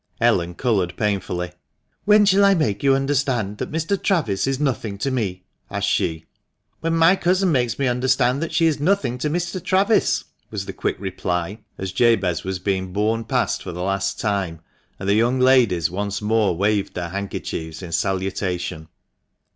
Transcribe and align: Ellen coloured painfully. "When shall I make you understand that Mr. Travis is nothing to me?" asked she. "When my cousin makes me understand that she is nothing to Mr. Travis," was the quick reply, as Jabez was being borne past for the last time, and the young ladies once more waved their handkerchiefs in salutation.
Ellen 0.19 0.55
coloured 0.55 0.97
painfully. 0.97 1.51
"When 2.05 2.25
shall 2.25 2.43
I 2.43 2.55
make 2.55 2.81
you 2.81 2.95
understand 2.95 3.59
that 3.59 3.69
Mr. 3.71 4.01
Travis 4.01 4.47
is 4.47 4.59
nothing 4.59 4.97
to 4.97 5.11
me?" 5.11 5.43
asked 5.69 5.89
she. 5.89 6.25
"When 6.79 6.95
my 6.95 7.15
cousin 7.15 7.51
makes 7.51 7.77
me 7.77 7.85
understand 7.85 8.41
that 8.41 8.51
she 8.51 8.65
is 8.65 8.79
nothing 8.79 9.19
to 9.19 9.29
Mr. 9.29 9.63
Travis," 9.63 10.23
was 10.49 10.65
the 10.65 10.73
quick 10.73 10.99
reply, 10.99 11.59
as 11.77 11.91
Jabez 11.91 12.43
was 12.43 12.57
being 12.57 12.91
borne 12.93 13.25
past 13.25 13.61
for 13.61 13.73
the 13.73 13.83
last 13.83 14.19
time, 14.19 14.61
and 14.97 15.07
the 15.07 15.13
young 15.13 15.39
ladies 15.39 15.91
once 15.91 16.19
more 16.19 16.57
waved 16.57 16.95
their 16.95 17.09
handkerchiefs 17.09 17.83
in 17.83 17.91
salutation. 17.91 18.87